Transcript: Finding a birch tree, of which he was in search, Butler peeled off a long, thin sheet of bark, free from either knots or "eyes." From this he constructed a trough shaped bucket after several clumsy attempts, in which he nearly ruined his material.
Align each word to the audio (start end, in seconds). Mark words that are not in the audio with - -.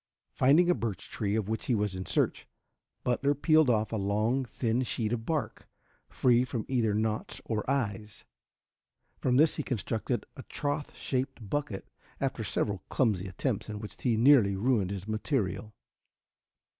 Finding 0.31 0.67
a 0.67 0.73
birch 0.73 1.11
tree, 1.11 1.35
of 1.35 1.47
which 1.47 1.67
he 1.67 1.75
was 1.75 1.93
in 1.93 2.07
search, 2.07 2.47
Butler 3.03 3.35
peeled 3.35 3.69
off 3.69 3.91
a 3.91 3.97
long, 3.97 4.43
thin 4.45 4.81
sheet 4.81 5.13
of 5.13 5.27
bark, 5.27 5.67
free 6.09 6.43
from 6.43 6.65
either 6.67 6.95
knots 6.95 7.39
or 7.45 7.69
"eyes." 7.69 8.25
From 9.19 9.37
this 9.37 9.57
he 9.57 9.61
constructed 9.61 10.25
a 10.35 10.41
trough 10.41 10.95
shaped 10.97 11.47
bucket 11.47 11.87
after 12.19 12.43
several 12.43 12.81
clumsy 12.89 13.27
attempts, 13.27 13.69
in 13.69 13.77
which 13.77 13.95
he 14.01 14.17
nearly 14.17 14.55
ruined 14.55 14.89
his 14.89 15.07
material. 15.07 15.71